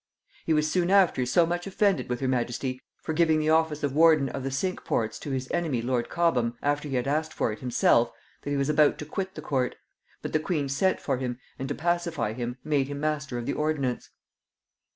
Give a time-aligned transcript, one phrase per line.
[0.47, 3.93] He was soon after so much offended with her majesty for giving the office of
[3.93, 7.35] warden of the cinque ports to his enemy lord Cobham, after he had asked it
[7.35, 8.11] for himself,
[8.41, 9.75] that he was about to quit the court;
[10.23, 13.53] but the queen sent for him, and, to pacify him, made him master of the
[13.53, 14.09] ordnance.